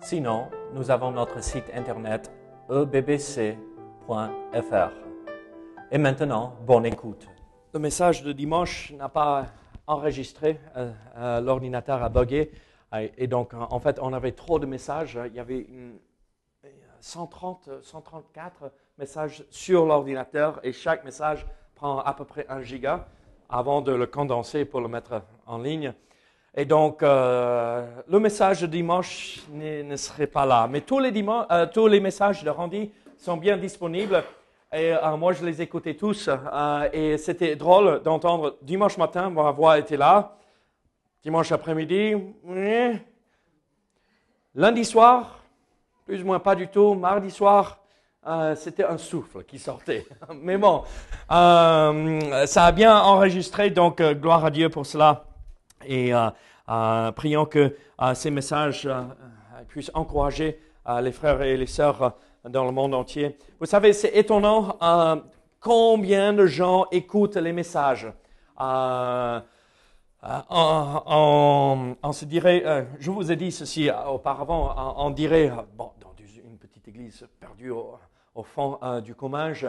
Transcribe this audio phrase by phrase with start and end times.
[0.00, 2.30] Sinon, nous avons notre site internet
[2.70, 3.56] ebbc.fr.
[5.90, 7.26] Et maintenant, bonne écoute.
[7.74, 9.46] Le message de dimanche n'a pas
[9.86, 12.50] enregistré, euh, euh, l'ordinateur a bugué,
[13.16, 15.98] et donc en fait on avait trop de messages, il y avait une,
[17.00, 23.08] 130, 134 messages sur l'ordinateur et chaque message prend à peu près un giga
[23.48, 25.92] avant de le condenser pour le mettre en ligne.
[26.60, 30.66] Et donc, euh, le message de dimanche ne, serait pas là.
[30.68, 34.24] Mais tous les, euh, tous les messages de Randy sont bien disponibles.
[34.72, 36.28] Et euh, moi, je les écoutais tous.
[36.92, 40.36] et c'était drôle d'entendre dimanche matin, ma voix était là.
[41.22, 42.16] Dimanche après-midi,
[44.52, 45.38] lundi soir,
[46.06, 46.94] plus ou moins pas du tout.
[46.94, 47.78] Mardi soir,
[48.56, 50.08] c'était un souffle qui sortait.
[50.34, 50.82] Mais bon,
[51.28, 55.27] ça a bien enregistré, donc gloire à Dieu pour cela.
[55.84, 56.12] Et
[56.68, 59.02] euh, prions que euh, ces messages euh,
[59.68, 60.60] puissent encourager
[61.02, 62.16] les frères et les sœurs
[62.48, 63.36] dans le monde entier.
[63.60, 64.78] Vous savez, c'est étonnant
[65.60, 68.10] combien de gens écoutent les messages.
[68.58, 69.44] on,
[72.10, 77.28] se dirait, je vous ai dit ceci auparavant, on, dirait, bon, dans une petite église
[77.38, 79.68] perdue au, fond du Comminges,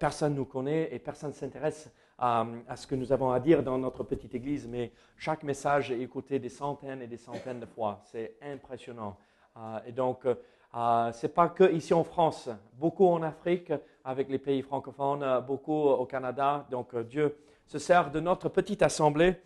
[0.00, 3.62] personne ne nous connaît et personne ne s'intéresse à, ce que nous avons à dire
[3.62, 7.66] dans notre petite église, mais chaque message est écouté des centaines et des centaines de
[7.66, 8.00] fois.
[8.04, 9.16] C'est impressionnant.
[9.56, 13.72] Euh, et donc, euh, ce n'est pas que ici en France, beaucoup en Afrique,
[14.04, 16.66] avec les pays francophones, beaucoup au Canada.
[16.70, 17.36] Donc, euh, Dieu
[17.66, 19.36] se sert de notre petite assemblée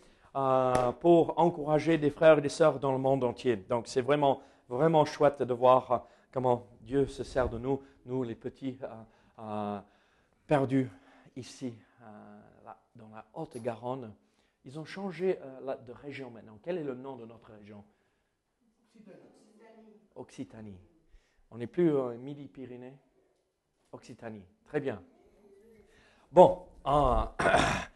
[1.00, 3.56] pour encourager des frères et des sœurs dans le monde entier.
[3.56, 8.36] Donc, c'est vraiment, vraiment chouette de voir comment Dieu se sert de nous, nous les
[8.36, 8.78] petits
[10.46, 10.90] perdus
[11.34, 11.74] ici
[12.98, 14.14] dans la Haute-Garonne.
[14.64, 16.58] Ils ont changé euh, de région maintenant.
[16.62, 17.84] Quel est le nom de notre région?
[18.94, 19.96] Occitanie.
[20.14, 20.80] Occitanie.
[21.50, 22.98] On n'est plus en Midi-Pyrénées
[23.92, 24.44] Occitanie.
[24.66, 25.02] Très bien.
[26.30, 26.66] Bon.
[26.84, 27.34] Ah,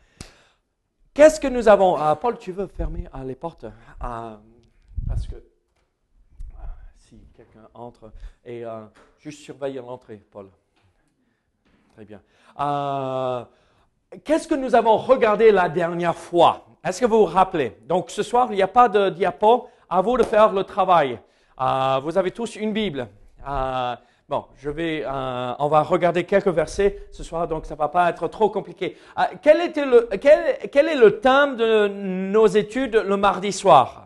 [1.14, 1.96] qu'est-ce que nous avons?
[1.96, 3.66] Ah, Paul, tu veux fermer ah, les portes?
[3.98, 5.36] Parce que
[6.96, 8.12] si quelqu'un entre,
[8.44, 8.64] et
[9.18, 10.50] juste surveiller l'entrée, Paul.
[11.94, 12.22] Très bien.
[14.24, 16.66] Qu'est-ce que nous avons regardé la dernière fois?
[16.84, 17.78] Est-ce que vous vous rappelez?
[17.88, 19.68] Donc ce soir, il n'y a pas de diapo.
[19.88, 21.18] À vous de faire le travail.
[21.60, 23.08] Euh, vous avez tous une Bible.
[23.46, 23.94] Euh,
[24.26, 27.88] bon, je vais, euh, on va regarder quelques versets ce soir, donc ça ne va
[27.88, 28.96] pas être trop compliqué.
[29.42, 34.01] quel, était le, quel, quel est le thème de nos études le mardi soir?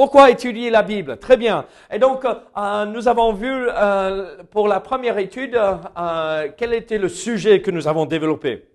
[0.00, 1.18] Pourquoi étudier la Bible?
[1.18, 1.66] Très bien.
[1.92, 7.10] Et donc, euh, nous avons vu euh, pour la première étude euh, quel était le
[7.10, 8.66] sujet que nous avons développé.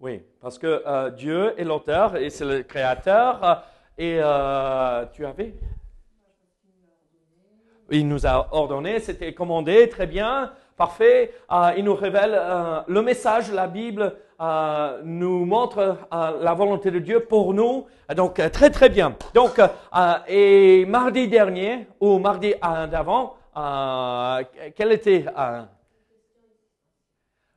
[0.00, 3.62] Oui, parce que Dieu est l'auteur et c'est le créateur.
[3.98, 4.18] et
[5.12, 5.54] tu avais?
[7.92, 11.32] Il nous a ordonné, c'était commandé, très bien, parfait.
[11.76, 12.36] il nous révèle
[12.88, 17.84] le message, la Bible euh, nous montre euh, la volonté de Dieu pour nous.
[18.16, 19.14] Donc euh, très très bien.
[19.34, 19.60] Donc
[20.28, 22.54] et mardi dernier ou mardi
[22.90, 23.34] d'avant,
[24.74, 25.26] quelle était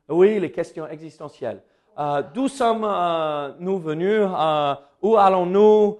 [0.09, 1.61] Oui, les questions existentielles.
[2.33, 4.27] D'où sommes-nous venus
[5.01, 5.99] Où allons-nous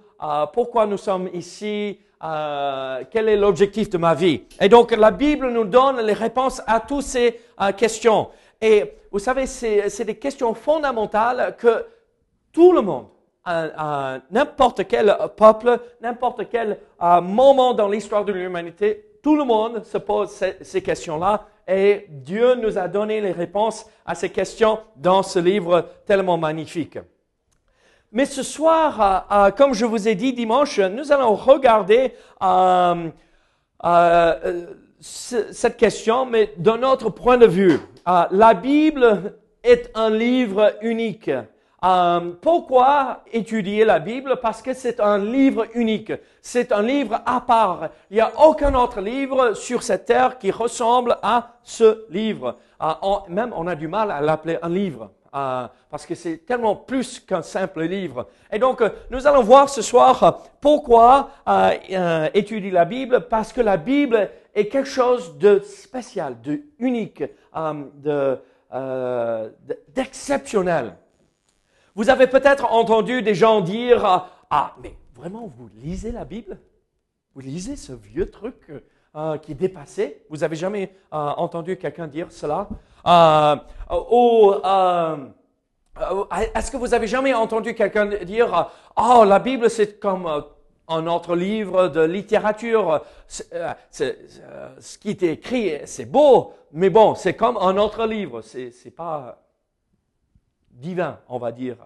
[0.52, 1.98] Pourquoi nous sommes ici
[3.10, 4.42] quel est l'objectif de ma vie?
[4.60, 7.40] Et donc la Bible nous donne les réponses à toutes ces
[7.78, 8.28] questions.
[8.66, 11.84] Et vous savez, c'est des questions fondamentales que
[12.50, 13.08] tout le monde,
[14.30, 19.98] n'importe quel peuple, n'importe quel euh, moment dans l'histoire de l'humanité, tout le monde se
[19.98, 20.30] pose
[20.62, 25.86] ces, questions-là et Dieu nous a donné les réponses à ces questions dans ce livre
[26.06, 26.98] tellement magnifique.
[28.12, 32.14] Mais ce soir, euh, euh, comme je vous ai dit dimanche, nous allons regarder
[35.04, 37.78] cette question, mais d'un autre point de vue.
[38.08, 41.30] Euh, la Bible est un livre unique.
[41.84, 44.36] Euh, pourquoi étudier la Bible?
[44.40, 46.12] Parce que c'est un livre unique.
[46.40, 47.90] C'est un livre à part.
[48.10, 52.56] Il n'y a aucun autre livre sur cette terre qui ressemble à ce livre.
[52.82, 52.86] Euh,
[53.28, 55.10] même on a du mal à l'appeler un livre.
[55.90, 58.28] parce que c'est tellement plus qu'un simple livre.
[58.52, 58.80] Et donc,
[59.10, 61.30] nous allons voir ce soir pourquoi
[62.32, 67.24] étudier la Bible, parce que la Bible est quelque chose de spécial, de unique,
[67.54, 68.38] de,
[69.88, 70.96] d'exceptionnel.
[71.94, 76.58] Vous avez peut-être entendu des gens dire, ah, mais vraiment, vous lisez la Bible?
[77.34, 78.72] Vous lisez ce vieux truc
[79.42, 80.24] qui est dépassé?
[80.30, 82.68] Vous avez jamais entendu quelqu'un dire cela?
[83.06, 83.56] Euh,
[83.90, 85.28] euh,
[86.00, 86.24] euh,
[86.54, 90.44] est-ce que vous avez jamais entendu quelqu'un dire Oh, la Bible, c'est comme
[90.88, 93.02] un autre livre de littérature.
[93.28, 98.42] ce qui est écrit, c'est beau, mais bon, c'est comme un autre livre.
[98.42, 99.38] C'est, c'est pas
[100.70, 101.76] divin, on va dire.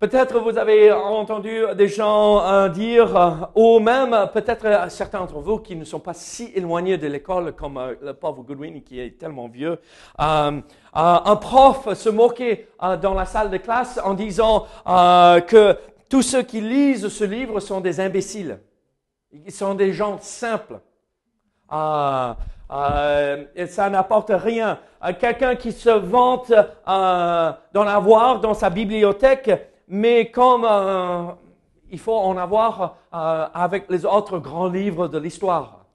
[0.00, 5.40] Peut-être vous avez entendu des gens euh, dire, euh, ou même peut-être euh, certains d'entre
[5.40, 9.18] vous qui ne sont pas si éloignés de l'école comme le pauvre Goodwin qui est
[9.18, 9.80] tellement vieux.
[10.16, 10.62] un
[11.40, 12.68] prof se moquait
[13.02, 15.76] dans la salle de classe en disant que
[16.08, 18.58] tous ceux qui lisent ce livre sont des imbéciles.
[19.30, 20.80] Ils sont des gens simples.
[21.70, 24.78] et ça n'apporte rien.
[25.20, 29.50] Quelqu'un qui se vante d'en avoir dans sa bibliothèque
[29.88, 31.32] mais comme euh,
[31.90, 35.86] il faut en avoir euh, avec les autres grands livres de l'histoire.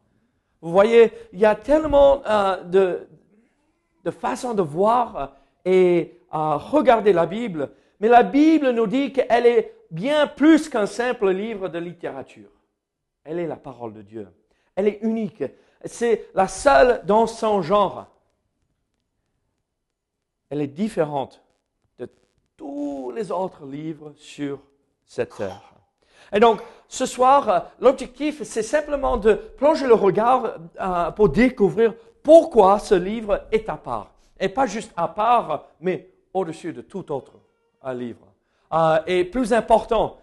[0.62, 3.08] Vous voyez, il y a tellement euh, de,
[4.04, 5.34] de façons de voir
[5.66, 7.70] et regarder la Bible,
[8.00, 12.50] mais la Bible nous dit qu'elle est bien plus qu'un simple livre de littérature.
[13.24, 14.28] Elle est la parole de Dieu.
[14.76, 15.44] Elle est unique.
[15.86, 18.08] C'est la seule dans son genre.
[20.50, 21.42] Elle est différente
[22.58, 24.60] tous les autres livres sur
[25.06, 25.74] cette terre.
[26.32, 32.80] Et donc, ce soir, l'objectif, c'est simplement de plonger le regard euh, pour découvrir pourquoi
[32.80, 34.12] ce livre est à part.
[34.40, 37.34] Et pas juste à part, mais au-dessus de tout autre
[37.94, 38.33] livre.
[38.74, 40.18] Euh, et plus important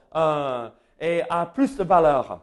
[1.01, 2.41] et a plus de valeur.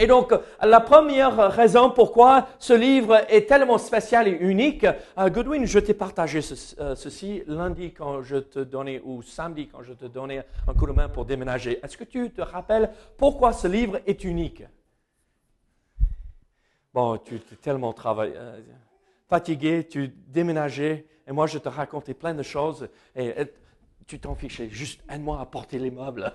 [0.00, 0.32] Et donc,
[0.62, 5.94] la première raison pourquoi ce livre est tellement spécial et unique, euh, Goodwin, je t'ai
[5.94, 6.40] partagé
[6.78, 10.86] euh, ceci lundi quand je te donnais, ou samedi quand je te donnais un coup
[10.86, 11.80] de main pour déménager.
[11.82, 14.62] Est-ce que tu te rappelles pourquoi ce livre est unique?
[16.94, 18.60] Bon, tu es tellement travaillé, euh,
[19.28, 22.88] fatigué, tu déménageais, et moi je te racontais plein de choses,
[24.08, 24.68] tu t'en fichais.
[24.70, 26.32] Juste aide-moi à porter les meubles.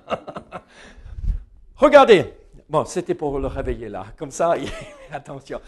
[1.75, 2.33] Regardez,
[2.69, 4.05] Bon, c'était pour le réveiller là.
[4.17, 4.55] Comme ça,
[5.11, 5.59] attention.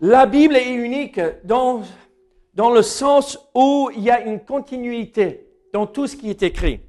[0.00, 1.82] La Bible est unique dans,
[2.54, 6.80] dans le sens où il y a une continuité dans tout ce qui est écrit.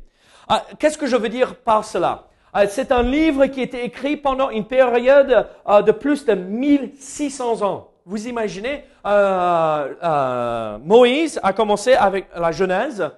[0.47, 2.27] Ah, qu'est-ce que je veux dire par cela?
[2.53, 6.33] Ah, C'est un livre qui a été écrit pendant une période ah, de plus de
[6.33, 7.91] 1600 ans.
[8.05, 13.11] Vous imaginez, euh, euh, Moïse a commencé avec la Genèse.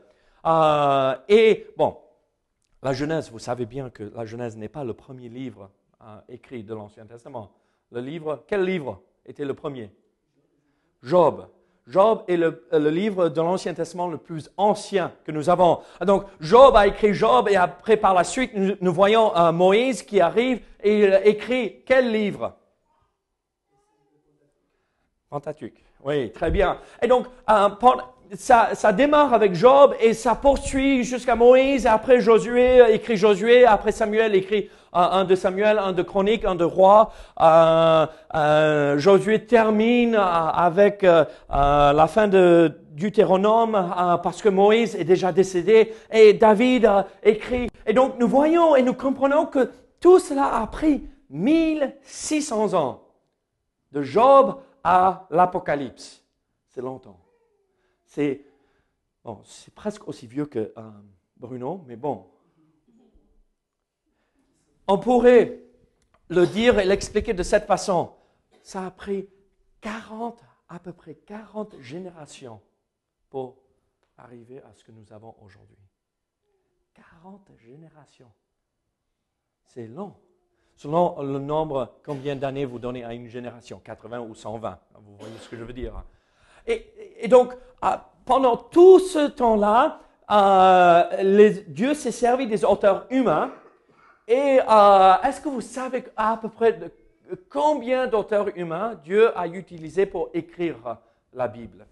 [0.45, 1.97] Euh, et bon,
[2.81, 5.69] la Genèse, vous savez bien que la Genèse n'est pas le premier livre
[6.30, 7.51] écrit de l'Ancien Testament.
[7.91, 9.91] Le livre, quel livre était le premier?
[11.01, 11.47] Job.
[11.88, 15.80] Job est le, livre de l'Ancien Testament le plus ancien que nous avons.
[16.06, 20.21] Donc, Job a écrit Job et après, par la suite, nous, voyons euh, Moïse qui
[20.21, 22.56] arrive et il écrit quel livre?
[25.30, 25.83] Pentateuque.
[26.03, 26.80] Oui, très bien.
[27.01, 27.69] Et donc, euh,
[28.35, 33.91] ça, ça, démarre avec Job et ça poursuit jusqu'à Moïse, après Josué écrit Josué, après
[33.91, 37.12] Samuel écrit un de Samuel, un de Chronique, un de Roi.
[37.39, 45.31] Euh, euh, Josué termine euh, avec la fin de Deutéronome parce que Moïse est déjà
[45.31, 46.89] décédé et David
[47.24, 47.69] écrit.
[47.86, 49.69] Et donc nous voyons et nous comprenons que
[50.00, 53.01] tout cela a pris 1600 ans
[53.91, 56.24] de Job à l'Apocalypse.
[56.67, 57.17] C'est longtemps.
[58.19, 60.73] C'est presque aussi vieux que
[61.38, 62.27] Bruno, mais bon,
[64.88, 65.63] on pourrait
[66.27, 68.13] le dire et l'expliquer de cette façon.
[68.61, 69.29] Ça a pris
[69.81, 72.61] 40, à peu près 40 générations
[73.29, 73.57] pour
[74.17, 75.77] arriver à ce que nous avons aujourd'hui.
[76.93, 78.31] 40 générations.
[79.63, 80.13] C'est long.
[80.75, 83.79] Selon le nombre, combien d'années vous donnez à une génération?
[83.79, 86.03] 80 ou 120 Vous voyez ce que je veux dire.
[86.69, 89.99] Et, donc, ah, pendant tout ce temps-là,
[90.31, 93.51] euh, Dieu s'est servi des auteurs humains
[94.29, 96.79] et euh, est-ce que vous savez à peu près
[97.49, 100.97] combien d'auteurs humains Dieu a utilisé pour écrire
[101.33, 101.88] la Bible?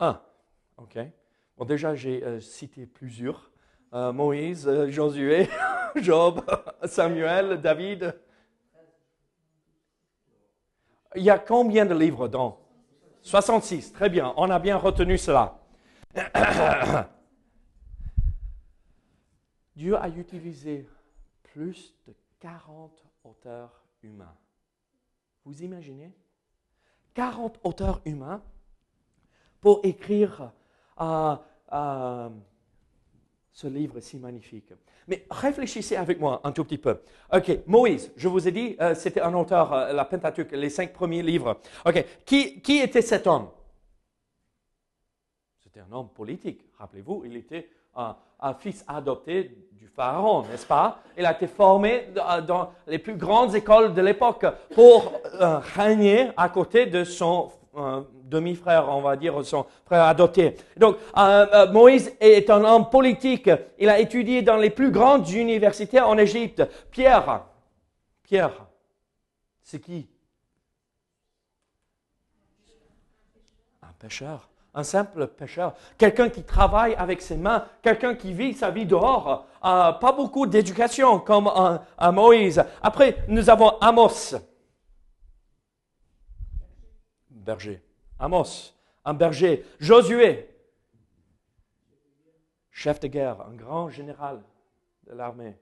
[0.00, 0.18] Un.
[0.78, 0.98] OK.
[1.58, 3.50] Bon, déjà, j'ai euh, cité plusieurs.
[3.92, 5.50] Euh, Moïse, Josué,
[5.96, 6.40] Job,
[6.84, 8.18] Samuel, David.
[11.16, 12.58] Il y a combien de livres dans
[13.22, 15.58] 66, très bien, on a bien retenu cela.
[19.76, 20.88] Dieu a utilisé
[21.42, 24.36] plus de 40 auteurs humains.
[25.44, 26.12] Vous imaginez?
[27.14, 28.42] 40 auteurs humains
[29.60, 30.52] pour écrire
[31.00, 31.36] euh,
[31.72, 32.28] euh,
[33.58, 34.72] ce livre si magnifique.
[35.08, 37.00] Mais réfléchissez avec moi un tout petit peu.
[37.32, 41.24] OK, Moïse, je vous ai dit, euh, c'était un auteur, la Pentateuque, les cinq premiers
[41.24, 41.58] livres.
[41.84, 43.48] OK, qui, était cet homme?
[45.58, 46.60] C'était un homme politique.
[46.78, 51.00] Rappelez-vous, il était un, un, fils adopté du pharaon, n'est-ce pas?
[51.16, 55.20] Il a été formé dans les plus grandes écoles de l'époque pour
[55.74, 57.50] régner à côté de son
[58.28, 60.56] demi-frère, on va dire, son frère adopté.
[60.76, 63.50] Donc, euh, euh, Moïse est un homme politique.
[63.78, 66.62] Il a étudié dans les plus grandes universités en Égypte.
[66.90, 67.44] Pierre,
[68.22, 68.66] Pierre,
[69.62, 70.08] c'est qui?
[73.82, 78.70] Un pêcheur, un simple pêcheur, quelqu'un qui travaille avec ses mains, quelqu'un qui vit sa
[78.70, 79.46] vie dehors.
[79.64, 81.50] Euh, pas beaucoup d'éducation comme
[82.12, 82.62] Moïse.
[82.82, 84.34] Après, nous avons Amos
[87.48, 87.87] berger.
[88.18, 89.64] Amos, un berger.
[89.78, 90.48] Josué,
[92.70, 94.42] chef de guerre, un grand général
[95.06, 95.56] de l'armée.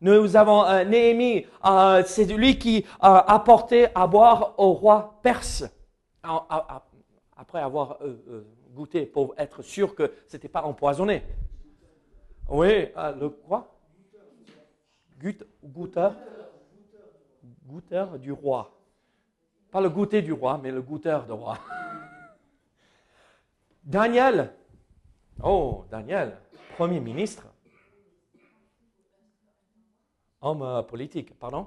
[0.00, 5.64] Nous avons euh, Néhémie, euh, c'est lui qui a apporté à boire au roi perse,
[6.22, 11.22] après avoir euh, goûté pour être sûr que ce n'était pas empoisonné.
[12.48, 13.74] Oui, le quoi?
[15.62, 16.14] Goûteur
[17.66, 18.70] Goûteur du roi.
[19.74, 21.58] Pas le goûter du roi, mais le goûteur du roi.
[23.82, 24.54] Daniel.
[25.42, 26.38] Oh, Daniel,
[26.76, 27.48] Premier ministre.
[30.40, 31.66] Homme euh, politique, pardon?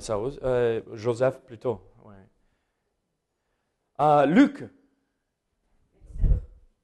[0.00, 1.80] Ça, euh, Joseph plutôt.
[4.00, 4.64] Euh, Luc.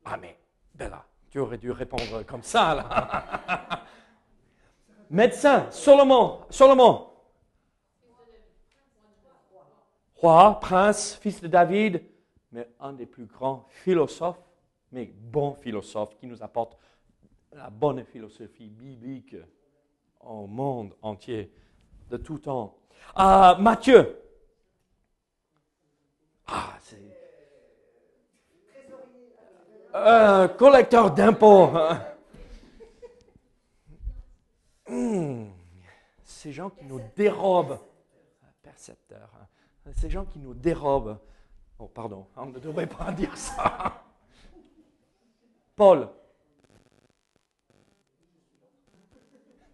[0.04, 0.38] Ah, mais
[0.76, 3.84] Bella, tu aurais dû répondre comme ça, là.
[5.10, 7.15] Médecin, Solomon, Solomon
[10.16, 12.02] roi, prince, fils de David,
[12.52, 14.40] mais un des plus grands philosophes,
[14.92, 16.78] mais bon philosophe qui nous apporte
[17.52, 19.36] la bonne philosophie biblique
[20.20, 21.52] au monde entier
[22.10, 22.76] de tout temps.
[23.14, 24.20] Ah, Matthieu.
[26.46, 27.00] Ah, c'est.
[29.94, 31.70] Euh, collecteur d'impôts.
[34.88, 35.48] Hmm.
[36.22, 37.80] Ces gens qui nous dérobent.
[38.62, 39.30] Percepteur.
[39.92, 41.18] Ces gens qui nous dérobent.
[41.78, 44.02] Oh, pardon, on ne devrait pas dire ça.
[45.74, 46.08] Paul.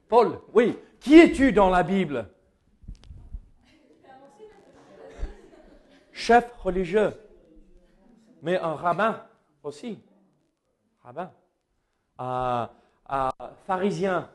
[0.09, 0.78] Paul, oui.
[1.00, 2.28] Qui es-tu dans la Bible?
[6.12, 7.12] Chef religieux,
[8.42, 9.26] mais un rabbin
[9.62, 9.99] aussi.
[11.02, 11.33] Rabbin.
[12.21, 12.66] Euh,
[13.11, 13.31] euh,
[13.66, 14.31] pharisien.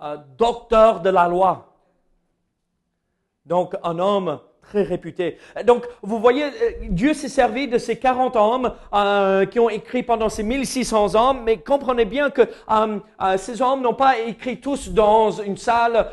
[0.00, 1.72] Euh, docteur de la loi.
[3.46, 5.38] Donc un homme très réputé.
[5.64, 6.48] Donc, vous voyez, euh,
[6.88, 11.34] Dieu s'est servi de ces 40 hommes euh, qui ont écrit pendant ces 1600 ans,
[11.34, 16.06] mais comprenez bien que euh, ces hommes n'ont pas écrit tous dans une salle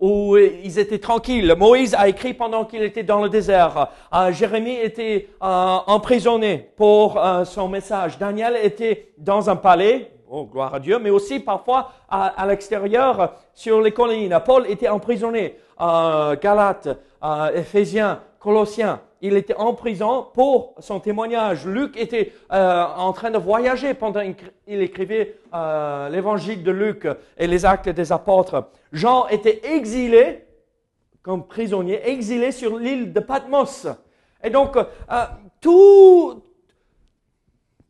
[0.00, 1.54] où ils étaient tranquilles.
[1.58, 3.88] Moïse a écrit pendant qu'il était dans le désert.
[4.30, 8.18] Jérémie était emprisonné pour son message.
[8.18, 13.34] Daniel était dans un palais, oh gloire à Dieu, mais aussi parfois à, à l'extérieur
[13.54, 14.38] sur les collines.
[14.44, 15.56] Paul était emprisonné.
[15.78, 16.88] Galate,
[17.22, 19.00] euh, Éphésiens, Colossiens.
[19.20, 21.66] Il était en prison pour son témoignage.
[21.66, 27.46] Luc était euh, en train de voyager pendant qu'il écrivait euh, l'évangile de Luc et
[27.46, 28.68] les actes des apôtres.
[28.92, 30.44] Jean était exilé
[31.22, 33.86] comme prisonnier, exilé sur l'île de Patmos.
[34.42, 34.76] Et donc,
[35.58, 36.42] tout,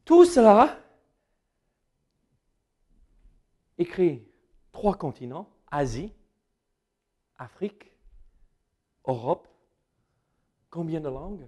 [0.04, 0.68] tout cela
[3.78, 4.26] écrit
[4.72, 6.12] trois continents, Asie,
[7.36, 7.90] Afrique
[9.06, 9.48] Europe,
[10.70, 11.46] combien de langues?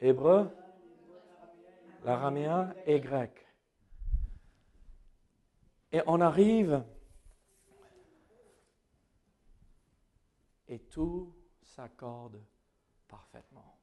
[0.00, 0.50] Hébreu,
[2.04, 3.46] l'araméen et grec.
[5.92, 6.84] Et on arrive
[10.68, 12.42] et tout s'accorde
[13.08, 13.78] parfaitement.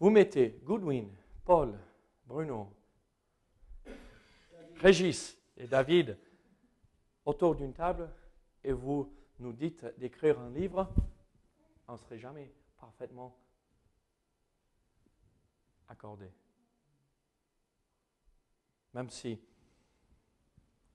[0.00, 1.08] Vous mettez Goodwin,
[1.44, 1.78] Paul,
[2.28, 2.70] Bruno,
[4.76, 6.18] Régis et David
[7.24, 8.12] autour d'une table
[8.62, 10.92] et vous nous dites d'écrire un livre,
[11.88, 13.34] on ne serait jamais parfaitement
[15.88, 16.30] accordé.
[18.92, 19.40] Même si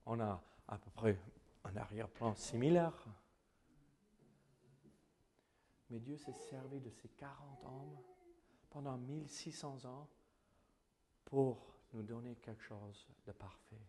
[0.05, 1.17] on a à peu près
[1.63, 3.07] un arrière-plan similaire.
[5.89, 7.97] Mais Dieu s'est servi de ces 40 hommes
[8.69, 10.07] pendant 1600 ans
[11.33, 11.57] pour
[11.93, 13.81] nous donner quelque chose de parfait.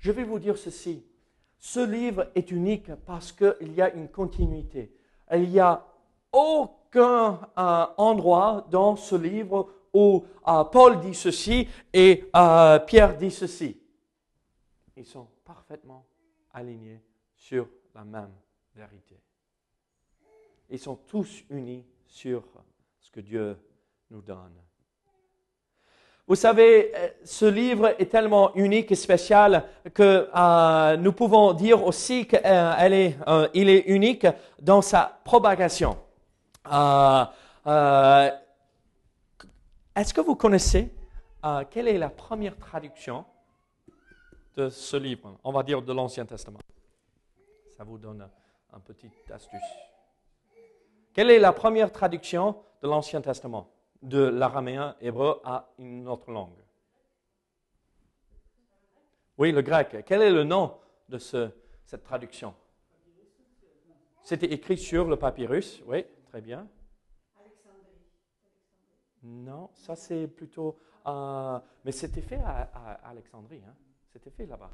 [0.00, 1.06] Je vais vous dire ceci.
[1.56, 4.92] Ce livre est unique parce qu'il y a une continuité.
[5.32, 5.86] Il n'y a
[6.32, 13.30] aucun euh, endroit dans ce livre où euh, Paul dit ceci et euh, Pierre dit
[13.30, 13.80] ceci.
[14.96, 16.08] Ils sont parfaitement
[16.52, 17.04] alignés
[17.36, 18.34] sur la même
[18.74, 19.16] vérité.
[20.70, 22.42] Ils sont tous unis sur
[22.98, 23.56] ce que Dieu
[24.10, 24.65] nous donne.
[26.28, 29.64] Vous savez, euh, ce livre est tellement unique et spécial
[29.94, 34.26] que euh, nous pouvons dire aussi qu'il euh, est, unique
[34.60, 35.96] dans sa propagation.
[39.94, 40.92] Est-ce que vous connaissez
[41.70, 43.24] quelle est la première traduction
[44.56, 45.38] de ce livre?
[45.44, 46.58] On va dire de l'Ancien Testament.
[47.76, 48.28] Ça vous donne
[48.72, 49.60] un petit astuce.
[51.14, 53.68] Quelle est la première traduction de l'Ancien Testament?
[54.02, 56.58] De l'araméen hébreu à une autre langue
[59.38, 60.04] Oui, le grec.
[60.06, 62.54] Quel est le nom de cette traduction?
[64.22, 66.68] C'était écrit sur le papyrus, oui, très bien.
[69.22, 70.78] Non, ça c'est plutôt...
[71.06, 72.62] Euh, mais c'était fait à,
[73.04, 73.74] Alexandrie, hein.
[74.12, 74.70] c'était fait là-bas.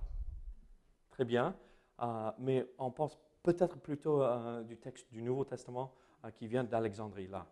[1.10, 1.54] Très bien.
[2.00, 5.94] Euh, mais on pense peut-être plutôt euh, du texte du Nouveau Testament
[6.34, 7.46] qui vient d'Alexandrie, là.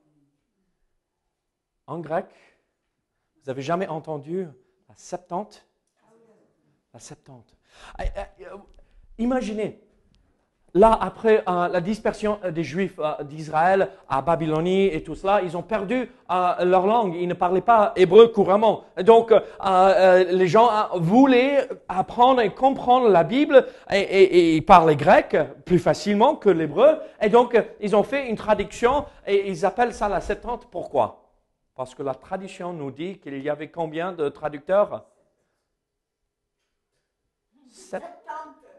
[1.90, 2.26] En grec,
[3.34, 4.46] vous n'avez jamais entendu
[4.88, 5.66] la Septante?
[6.94, 7.56] La Septante.
[7.98, 8.56] Ah, ah, euh,
[9.18, 9.80] imaginez,
[10.72, 15.56] là, après euh, la dispersion euh, des Juifs d'Israël à Babylonie et tout cela, ils
[15.56, 17.16] ont perdu leur langue.
[17.16, 18.84] Ils ne parlaient pas hébreu couramment.
[19.02, 25.80] Donc, les gens voulaient apprendre et comprendre la Bible et, et ils parlaient grec plus
[25.80, 27.00] facilement que l'hébreu.
[27.20, 30.68] Et donc, ils ont fait une traduction et ils appellent ça la Septante.
[30.70, 31.16] Pourquoi?
[31.74, 35.04] Parce que la tradition nous dit qu'il y avait combien de traducteurs?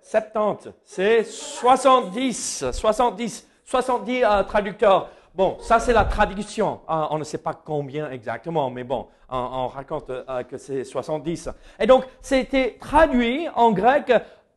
[0.02, 0.70] 70.
[0.84, 2.66] C'est 70.
[2.72, 3.48] 70.
[3.64, 5.10] 70 traducteurs.
[5.34, 6.82] Bon, ça c'est la tradition.
[6.88, 11.50] Ah, on ne sait pas combien exactement, mais bon, on, raconte euh, que c'est 70.
[11.80, 14.12] Et donc, c'était traduit en grec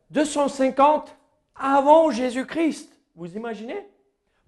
[0.09, 1.15] 250
[1.55, 2.91] avant Jésus-Christ.
[3.15, 3.87] Vous imaginez?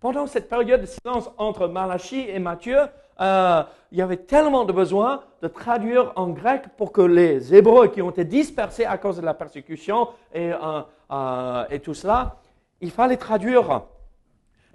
[0.02, 2.78] Pendant cette période de silence entre Malachie et Matthieu,
[3.20, 7.88] euh, il y avait tellement de besoin de traduire en grec pour que les Hébreux
[7.88, 12.36] qui ont été dispersés à cause de la persécution et, euh, euh, tout cela,
[12.82, 13.84] il fallait traduire.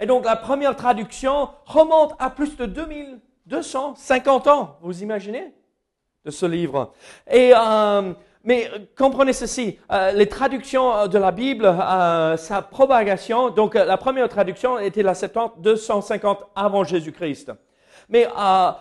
[0.01, 5.53] Et donc la première traduction remonte à plus de 2250 ans, vous imaginez,
[6.25, 6.93] de ce livre?
[7.31, 7.53] Et
[8.45, 9.79] mais comprenez ceci,
[10.15, 11.65] les traductions de la Bible,
[12.39, 17.53] sa propagation, donc la première traduction était la 70 250 avant Jésus-Christ.
[18.13, 18.73] Mais euh,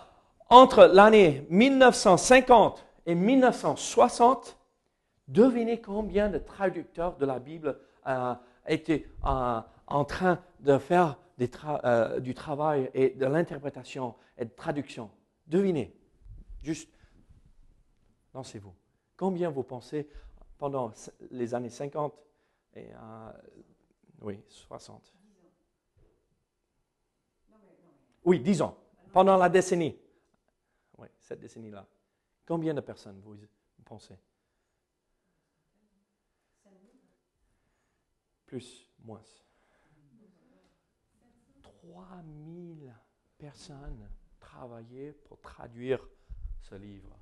[0.50, 4.58] entre l'année 1950 et 1960,
[5.26, 8.34] devinez combien de traducteurs de la Bible euh,
[8.66, 15.10] étaient euh, en train de faire du travail et de l'interprétation et de traduction.
[15.46, 15.96] Devinez,
[16.62, 16.90] juste,
[18.34, 18.74] lancez-vous.
[19.16, 20.10] Combien vous pensez
[20.58, 20.92] pendant
[21.30, 22.14] les années 50
[22.76, 22.90] et
[24.20, 25.14] oui, 60
[28.24, 28.76] Oui, 10 ans
[29.12, 29.96] pendant la décennie.
[30.98, 31.86] Oui, cette décennie-là.
[32.46, 33.36] Combien de personnes vous,
[33.84, 34.18] pensez?
[38.46, 39.22] Plus, moins.
[41.62, 42.92] 3000
[43.38, 46.06] personnes travaillaient pour traduire
[46.60, 47.16] ce livre.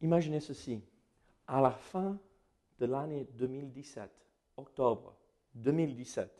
[0.00, 0.82] Imaginez ceci.
[1.46, 2.18] À la fin
[2.78, 4.10] de l'année 2017,
[4.56, 5.16] octobre
[5.54, 6.39] 2017,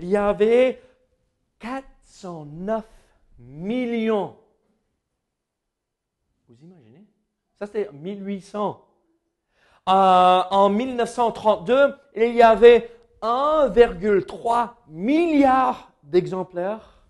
[0.00, 0.82] il y avait
[1.58, 2.84] 409
[3.38, 4.36] millions.
[6.48, 7.04] Vous imaginez?
[7.58, 8.86] Ça, c'était 1800.
[9.88, 12.90] Euh, en 1932, il y avait
[13.22, 17.04] 1,3 milliard d'exemplaires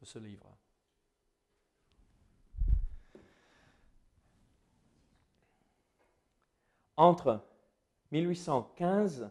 [0.00, 0.45] de ce livre.
[6.96, 7.40] Entre
[8.10, 9.30] 1815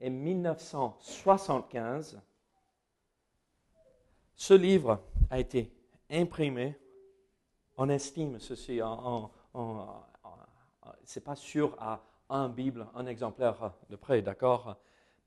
[0.00, 2.20] et 1975,
[4.34, 5.72] ce livre a été
[6.10, 6.78] imprimé.
[7.76, 9.30] On estime ceci en,
[11.04, 14.76] c'est pas sûr à un Bible, un exemplaire de près, d'accord,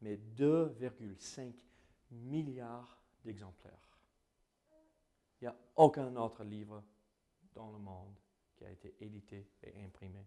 [0.01, 1.53] mais 2,5
[2.11, 3.73] milliards d'exemplaires.
[5.41, 6.83] Il n'y a aucun autre livre
[7.53, 8.13] dans le monde
[8.55, 10.25] qui a été édité et imprimé.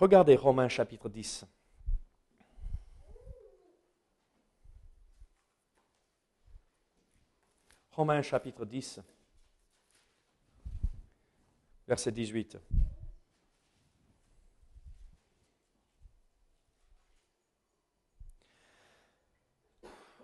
[0.00, 1.44] Regardez Romains chapitre 10.
[7.90, 9.00] Romains chapitre 10,
[11.88, 12.58] verset 18.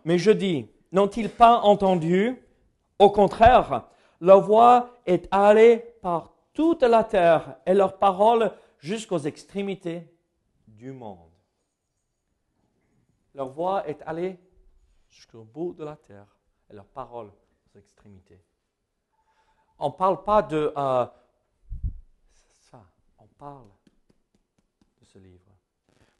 [0.04, 2.40] Mais je dis, n'ont-ils pas entendu?
[3.00, 3.88] Au contraire,
[4.20, 8.52] leur voix est allée par toute la terre et leur parole
[8.84, 10.06] jusqu'aux extrémités
[10.68, 11.32] du monde.
[13.34, 14.38] Leur voix est allée
[15.08, 16.36] jusqu'au bout de la terre
[16.68, 18.44] et leur parole aux extrémités.
[19.78, 21.06] On ne parle pas de euh,
[22.58, 22.84] ça,
[23.18, 23.68] on parle
[25.00, 25.50] de ce livre.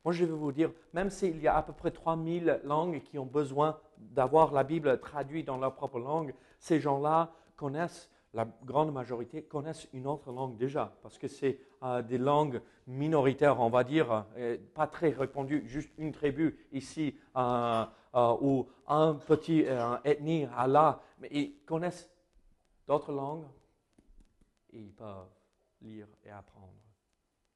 [0.02, 3.18] Moi, je vais vous dire, même s'il y a à peu près 3000 langues qui
[3.18, 8.92] ont besoin d'avoir la Bible traduite dans leur propre langue, ces gens-là connaissent la grande
[8.92, 13.84] majorité connaissent une autre langue déjà, parce que c'est euh, des langues minoritaires, on va
[13.84, 19.64] dire, euh, pas très répandues, juste une tribu ici euh, ou un petit
[20.04, 22.10] ethnie à là, mais ils connaissent
[22.86, 23.46] d'autres langues
[24.72, 25.30] et ils peuvent
[25.80, 26.74] lire et apprendre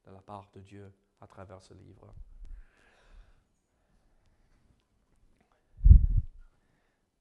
[0.06, 2.14] de la part de Dieu à travers ce livre.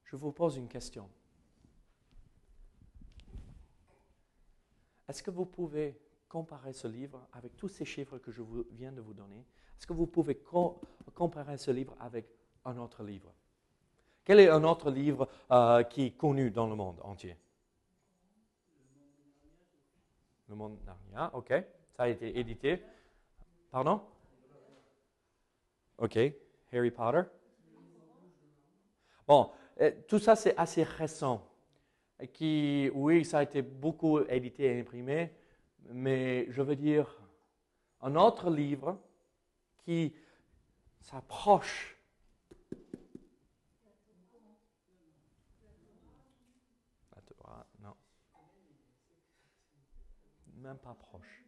[0.04, 1.08] Je vous pose une question.
[5.08, 8.42] Est-ce que vous pouvez comparer ce livre avec tous ces chiffres que je
[8.72, 9.46] viens de vous donner?
[9.78, 10.38] Est-ce que vous pouvez
[11.14, 12.28] comparer ce livre avec
[12.64, 13.32] un autre livre?
[14.24, 17.36] Quel est un autre livre euh, qui est connu dans le monde entier?
[20.48, 21.54] Le monde Narnia, ok.
[21.96, 22.82] Ça a été édité.
[23.70, 24.02] Pardon?
[25.96, 26.18] Ok.
[26.72, 27.22] Harry Potter?
[29.26, 31.46] Bon, euh, tout ça c'est assez récent
[32.26, 35.32] qui, oui, ça a été beaucoup édité et imprimé,
[35.90, 37.16] mais je veux dire,
[38.00, 38.98] un autre livre
[39.84, 40.14] qui
[41.00, 41.98] s'approche
[47.82, 47.94] non.
[50.56, 51.44] Même pas proche.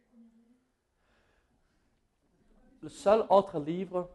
[2.81, 4.09] Le seul autre livre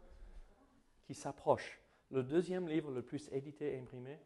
[1.05, 4.19] qui s'approche, le deuxième livre le plus édité et imprimé,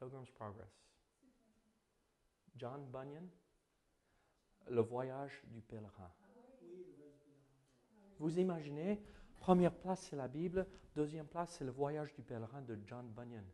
[0.00, 0.72] Pilgrim's Progress.
[2.56, 3.28] John Bunyan,
[4.70, 6.10] Le voyage du pèlerin.
[8.18, 9.02] Vous imaginez,
[9.38, 13.44] première place c'est la Bible, deuxième place c'est le voyage du pèlerin de John Bunyan.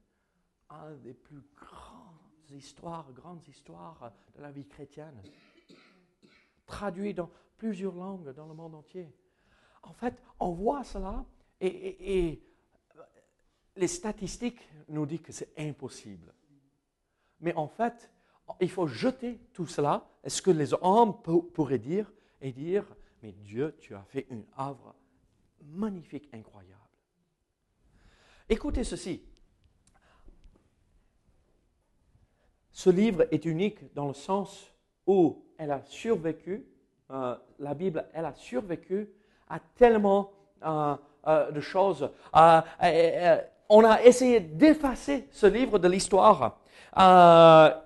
[0.70, 5.20] Un des plus grandes histoires, grandes histoires de la vie chrétienne.
[6.64, 9.12] Traduit dans plusieurs langues dans le monde entier.
[9.82, 11.24] En fait, on voit cela
[11.60, 12.40] et
[13.76, 16.35] les statistiques nous disent que c'est impossible.
[17.40, 18.10] Mais en fait,
[18.60, 22.84] il faut jeter tout cela, est ce que les hommes pourraient dire, et dire,
[23.22, 24.94] mais Dieu, tu as fait une œuvre
[25.62, 26.74] magnifique, incroyable.
[28.48, 29.22] Écoutez ceci.
[32.70, 34.70] Ce livre est unique dans le sens
[35.06, 36.66] où elle a survécu
[37.10, 39.08] euh, la Bible, elle a survécu
[39.48, 40.32] à tellement
[40.64, 40.96] euh,
[41.26, 42.10] euh, de choses.
[43.68, 46.58] On a essayé d'effacer ce livre de l'histoire.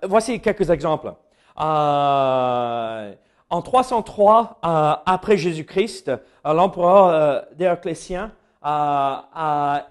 [0.08, 1.12] voici quelques exemples.
[1.56, 3.12] en
[3.50, 4.58] 303
[5.06, 6.12] après Jésus-Christ,
[6.44, 9.86] l'empereur Dioclétien a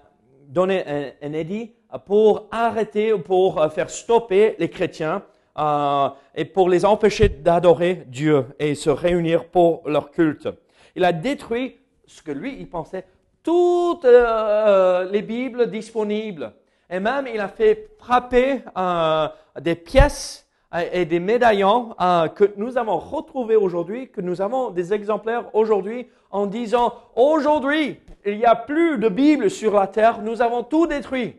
[0.48, 1.72] donné un, un édit
[2.06, 5.22] pour arrêter, pour faire stopper les chrétiens
[5.58, 10.48] euh, et pour les empêcher d'adorer Dieu et se réunir pour leur culte.
[10.94, 11.76] Il a détruit
[12.06, 13.04] ce que lui, il pensait,
[13.42, 16.52] toutes euh, les Bibles disponibles.
[16.88, 19.28] Et même, il a fait frapper euh,
[19.60, 20.46] des pièces
[20.92, 21.96] et des médaillons
[22.36, 28.38] que nous avons retrouvés aujourd'hui, que nous avons des exemplaires aujourd'hui, en disant, aujourd'hui, il
[28.38, 31.36] n'y a plus de Bible sur la terre, nous avons tout détruit.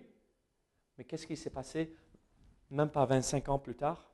[0.97, 1.95] Mais qu'est-ce qui s'est passé?
[2.69, 4.11] Même pas 25 ans plus tard,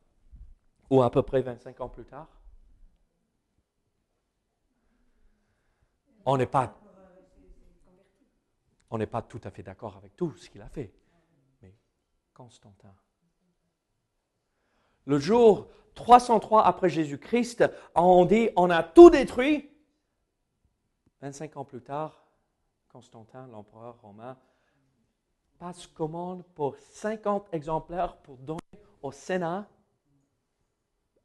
[0.90, 2.28] ou à peu près 25 ans plus tard?
[6.26, 6.76] On n'est pas,
[8.90, 10.94] on n'est pas tout à fait d'accord avec tout ce qu'il a fait,
[11.62, 11.76] mais
[12.34, 12.94] Constantin.
[15.06, 17.64] Le jour 303 après Jésus-Christ,
[17.96, 19.70] on dit on a tout détruit.
[21.22, 22.24] 25 ans plus tard,
[22.90, 24.38] Constantin, l'empereur romain,
[25.58, 28.60] passe commande pour 50 exemplaires pour donner
[29.02, 29.68] au Sénat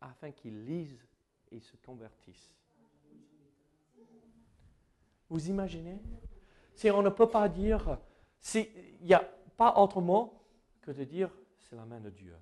[0.00, 1.06] afin qu'ils lisent
[1.50, 2.54] et se convertissent.
[5.28, 6.00] Vous imaginez
[6.74, 7.98] Si on ne peut pas dire,
[8.54, 8.66] il
[9.02, 9.24] n'y a
[9.56, 10.42] pas autre mot
[10.80, 12.36] que de dire c'est la main de Dieu.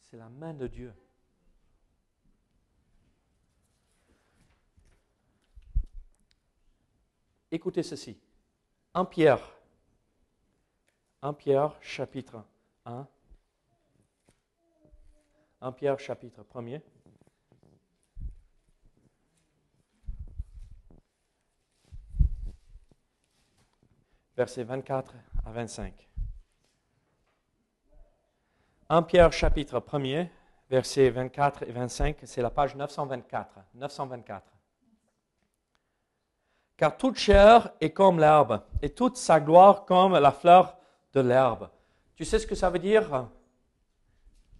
[0.00, 0.92] C'est la main de Dieu.
[7.50, 8.18] Écoutez ceci.
[8.94, 9.40] En Pierre
[11.22, 12.44] 1 Pierre chapitre
[12.84, 13.06] 1.
[15.60, 16.80] 1 Pierre chapitre 1
[24.36, 25.14] Versets 24
[25.44, 26.08] à 25.
[28.88, 30.26] 1 Pierre chapitre 1
[30.70, 33.58] versets 24 et 25, c'est la page 924.
[33.74, 34.52] 924.
[36.78, 40.78] Car toute chair est comme l'herbe, et toute sa gloire comme la fleur
[41.12, 41.70] de l'herbe.
[42.16, 43.28] Tu sais ce que ça veut dire?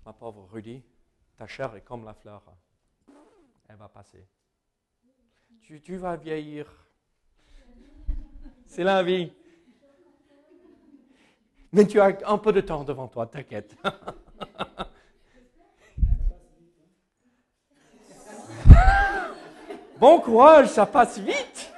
[0.04, 0.82] Ma pauvre Rudy,
[1.36, 2.42] ta chair est comme la fleur.
[3.68, 4.28] Elle va passer.
[5.60, 6.66] Tu vas vieillir.
[8.66, 9.32] C'est la vie.
[11.72, 13.74] Mais tu as un peu de temps devant toi, t'inquiète.
[19.98, 21.72] bon courage, ça passe vite.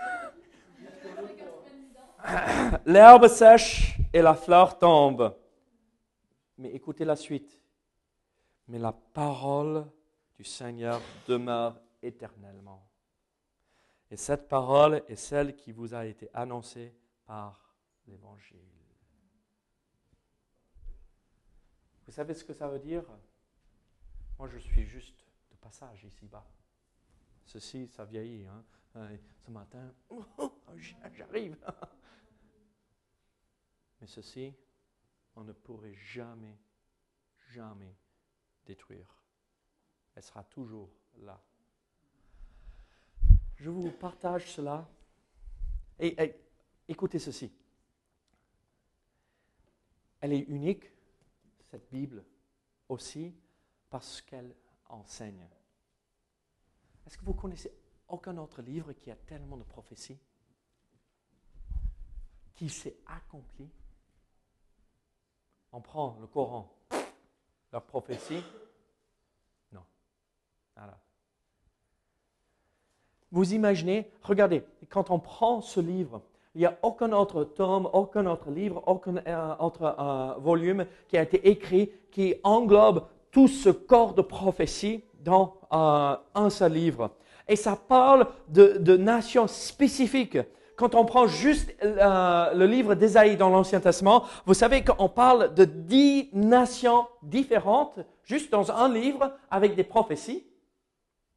[2.84, 5.32] L'herbe sèche et la fleur tombe.
[6.58, 7.60] Mais écoutez la suite.
[8.66, 9.86] Mais la parole
[10.34, 12.84] du Seigneur demeure éternellement.
[14.10, 16.92] Et cette parole est celle qui vous a été annoncée
[17.26, 17.76] par
[18.06, 18.73] l'Évangile.
[22.06, 23.04] Vous savez ce que ça veut dire?
[24.38, 26.46] Moi, je suis juste de passage ici-bas.
[27.44, 28.46] Ceci, ça vieillit.
[28.46, 28.64] Hein?
[29.40, 29.92] Ce matin,
[31.12, 31.56] j'arrive.
[34.00, 34.54] Mais ceci,
[35.36, 36.58] on ne pourrait jamais,
[37.50, 37.96] jamais
[38.64, 39.22] détruire.
[40.14, 41.42] Elle sera toujours là.
[43.56, 44.88] Je vous partage cela.
[45.98, 46.34] Et,
[46.88, 47.52] écoutez ceci.
[50.20, 50.90] Elle est unique,
[51.74, 52.24] cette Bible,
[52.88, 53.34] aussi
[53.90, 54.54] parce qu'elle
[54.88, 55.44] enseigne.
[57.04, 60.16] Est-ce que vous connaissez aucun autre livre qui a tellement de prophéties,
[62.54, 63.68] qui s'est accompli?
[65.72, 66.72] On prend le Coran,
[67.72, 68.44] leur prophétie?
[69.72, 69.84] Non.
[70.76, 70.96] Voilà.
[73.32, 76.22] Vous imaginez, regardez, quand on prend ce livre,
[76.54, 81.18] il n'y a aucun autre tome, aucun autre livre, aucun euh, autre euh, volume qui
[81.18, 87.10] a été écrit qui englobe tout ce corps de prophétie dans euh, un seul livre.
[87.48, 90.38] Et ça parle de, nations spécifiques
[90.76, 95.64] quand on prend juste le livre d'Ésaïe dans l'Ancien Testament, vous savez qu'on parle de
[95.64, 100.44] dix nations différentes, juste dans un livre, avec des prophéties.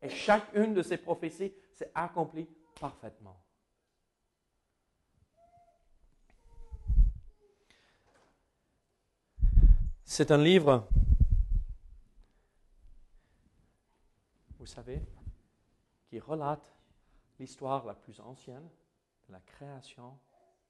[0.01, 2.47] Et chacune de ces prophéties s'est accomplie
[2.81, 3.37] parfaitement.
[10.09, 10.87] C'est un livre,
[14.57, 15.01] vous savez,
[16.07, 16.73] qui relate
[17.37, 18.69] l'histoire la plus ancienne
[19.27, 20.17] la création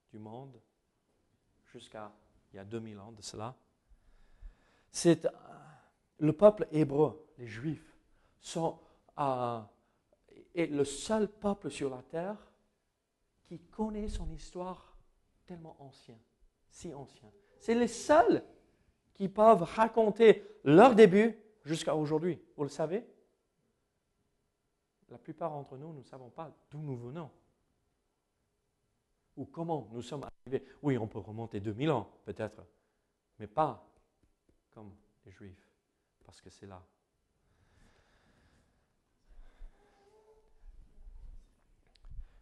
[0.10, 0.60] du monde
[1.72, 2.12] jusqu'à
[2.52, 3.56] il y a 2000 ans de cela.
[4.92, 5.30] C'est euh,
[6.18, 7.96] le peuple hébreu, les Juifs,
[8.40, 8.80] sont,
[9.20, 9.62] euh,
[10.56, 12.52] est le seul peuple sur la terre
[13.44, 14.98] qui connaît son histoire
[15.46, 16.24] tellement ancienne,
[16.72, 17.32] si ancienne.
[17.60, 18.44] C'est les seuls
[19.18, 22.40] qui peuvent raconter leur début jusqu'à aujourd'hui.
[22.56, 23.06] Vous le savez
[25.10, 27.30] La plupart d'entre nous, nous ne savons pas d'où nous venons
[29.36, 30.66] ou comment nous sommes arrivés.
[30.82, 32.66] Oui, on peut remonter 2000 ans, peut-être,
[33.40, 33.88] mais pas
[34.72, 34.92] comme
[35.26, 35.72] les Juifs,
[36.26, 36.84] parce que c'est là.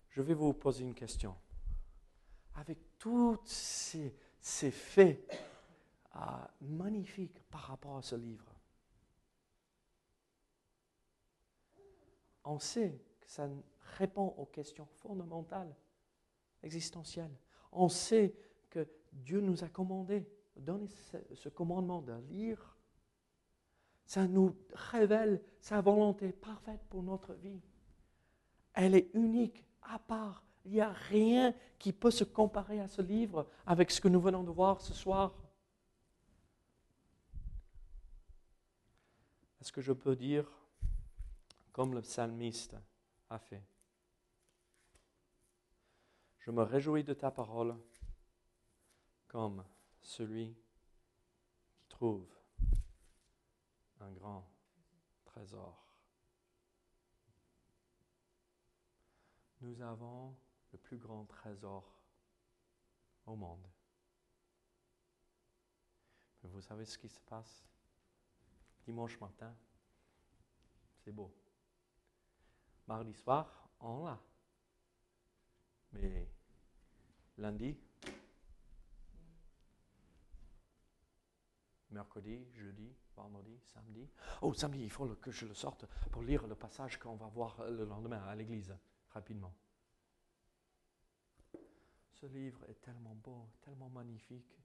[0.10, 1.36] Je vais vous poser une question.
[2.56, 4.14] Avec tous ces,
[4.72, 5.30] faits
[6.16, 6.20] euh,
[6.62, 8.56] magnifiques par rapport à ce livre,
[12.44, 13.50] on sait que ça
[13.98, 15.76] répond aux questions fondamentales
[16.66, 17.32] existentielle.
[17.72, 18.34] On sait
[18.70, 20.88] que Dieu nous a commandé, donné
[21.34, 22.76] ce, commandement de lire.
[24.06, 27.62] Ça nous révèle sa volonté parfaite pour notre vie.
[28.74, 30.44] Elle est unique, à part.
[30.66, 34.20] Il n'y a rien qui peut se comparer à ce livre avec ce que nous
[34.20, 35.36] venons de voir ce soir.
[39.66, 40.48] Est-ce que je peux dire,
[41.72, 42.76] comme le psalmiste
[43.32, 43.66] a fait,
[46.38, 47.76] je me réjouis de ta parole
[49.28, 49.66] comme
[50.04, 50.54] celui
[51.80, 52.30] qui trouve
[54.02, 54.48] un grand
[55.24, 55.84] trésor.
[59.62, 60.38] Nous avons
[60.74, 61.92] le plus grand trésor
[63.26, 63.68] au monde.
[66.44, 67.66] Mais vous savez ce qui se passe?
[68.86, 69.54] Dimanche matin?
[71.04, 71.34] C'est beau.
[72.88, 74.20] Mardi soir, on l'a.
[75.94, 76.28] Mais
[77.38, 77.78] lundi,
[81.90, 84.10] mercredi, jeudi, vendredi, samedi.
[84.42, 87.64] Oh, samedi, il faut que je le sorte pour lire le passage qu'on va voir
[87.70, 88.76] le lendemain à l'église,
[89.10, 89.54] rapidement.
[92.12, 94.58] Ce livre est tellement beau, tellement magnifique.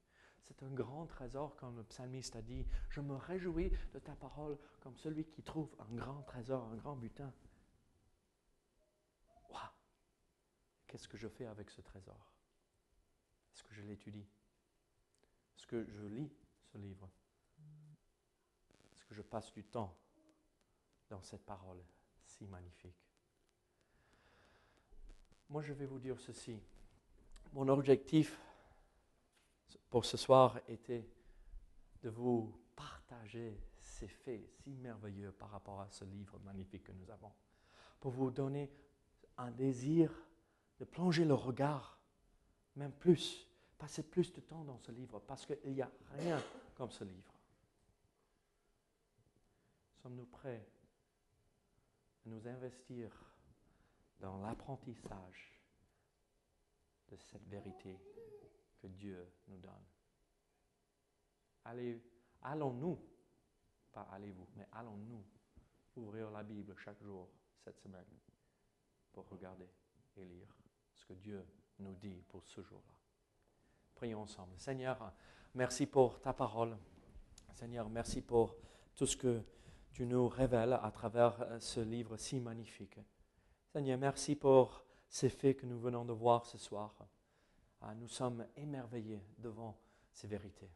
[0.47, 2.67] C'est un grand trésor, comme le psalmiste a dit.
[2.89, 6.97] Je me réjouis de ta parole comme celui qui trouve un grand trésor, un grand
[6.97, 7.33] butin.
[10.91, 12.33] Qu'est-ce que je fais avec ce trésor?
[13.55, 14.27] Est-ce que je l'étudie?
[15.57, 16.33] Est-ce que je lis
[16.65, 17.09] ce livre?
[18.93, 19.97] Est-ce que je passe du temps
[21.09, 21.81] dans cette parole
[22.25, 23.07] si magnifique?
[25.49, 26.61] Moi, je vais vous dire ceci.
[27.53, 28.41] Mon objectif
[29.89, 31.09] pour ce soir était
[32.03, 37.11] de vous partager ces faits si merveilleux par rapport à ce livre magnifique que nous
[37.11, 37.33] avons,
[37.99, 38.71] pour vous donner
[39.37, 40.13] un désir
[40.79, 41.99] de plonger le regard,
[42.77, 46.43] même plus, passer plus de temps dans ce livre, parce qu'il n'y a rien
[46.75, 47.35] comme ce livre.
[50.03, 50.67] Sommes-nous prêts
[52.25, 53.11] à nous investir
[54.19, 55.61] dans l'apprentissage
[57.09, 57.99] de cette vérité
[58.81, 59.85] que Dieu nous donne
[61.65, 62.03] Allez,
[62.43, 62.99] allons-nous,
[63.93, 65.25] pas allez-vous, mais allons-nous
[65.97, 67.29] ouvrir la Bible chaque jour
[67.63, 68.07] cette semaine
[69.13, 69.69] pour regarder
[70.17, 70.57] et lire
[70.95, 71.45] ce que Dieu
[71.79, 72.95] nous dit pour ce jour-là.
[73.95, 74.59] Prions ensemble.
[74.59, 75.13] Seigneur,
[75.55, 76.77] merci pour ta parole.
[77.53, 78.57] Seigneur, merci pour
[78.97, 79.43] tout ce que
[79.93, 82.99] tu nous révèles à travers euh, ce livre si magnifique.
[83.73, 86.95] Seigneur, merci pour ces faits que nous venons de voir ce soir.
[87.83, 89.79] Ah, nous sommes émerveillés devant
[90.13, 90.71] ces vérités.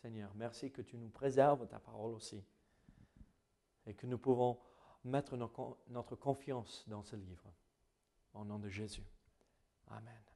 [0.00, 2.42] Seigneur, merci que tu nous préserves ta parole aussi
[3.86, 4.58] et que nous pouvons
[5.04, 7.52] mettre notre confiance dans ce livre.
[8.34, 9.06] Au nom de Jésus.
[9.88, 10.31] Amen.